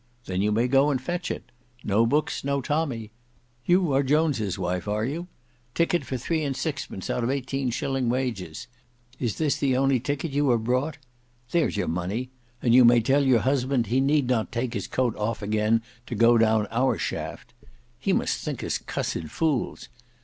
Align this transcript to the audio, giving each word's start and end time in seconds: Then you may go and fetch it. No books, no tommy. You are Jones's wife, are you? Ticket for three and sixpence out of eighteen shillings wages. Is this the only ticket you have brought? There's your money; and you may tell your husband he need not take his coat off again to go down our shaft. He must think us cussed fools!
Then 0.25 0.41
you 0.41 0.51
may 0.51 0.67
go 0.67 0.89
and 0.89 0.99
fetch 0.99 1.29
it. 1.29 1.51
No 1.83 2.07
books, 2.07 2.43
no 2.43 2.59
tommy. 2.59 3.11
You 3.67 3.93
are 3.93 4.01
Jones's 4.01 4.57
wife, 4.57 4.87
are 4.87 5.05
you? 5.05 5.27
Ticket 5.75 6.05
for 6.05 6.17
three 6.17 6.43
and 6.43 6.57
sixpence 6.57 7.07
out 7.07 7.23
of 7.23 7.29
eighteen 7.29 7.69
shillings 7.69 8.09
wages. 8.09 8.65
Is 9.19 9.37
this 9.37 9.57
the 9.57 9.77
only 9.77 9.99
ticket 9.99 10.31
you 10.31 10.49
have 10.49 10.63
brought? 10.63 10.97
There's 11.51 11.77
your 11.77 11.87
money; 11.87 12.31
and 12.63 12.73
you 12.73 12.83
may 12.83 12.99
tell 12.99 13.23
your 13.23 13.41
husband 13.41 13.85
he 13.85 14.01
need 14.01 14.25
not 14.25 14.51
take 14.51 14.73
his 14.73 14.87
coat 14.87 15.15
off 15.17 15.43
again 15.43 15.83
to 16.07 16.15
go 16.15 16.35
down 16.35 16.65
our 16.71 16.97
shaft. 16.97 17.53
He 17.99 18.11
must 18.11 18.43
think 18.43 18.63
us 18.63 18.79
cussed 18.79 19.25
fools! 19.27 19.87